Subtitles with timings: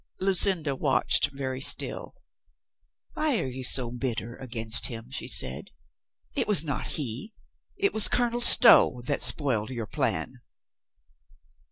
[0.19, 2.15] Lucinda watched, very still.
[3.13, 5.69] "Why are you so bitter against him?" she said.
[6.33, 7.33] "It was not he,
[7.77, 10.41] it was Colonel Stow that spoiled your plan."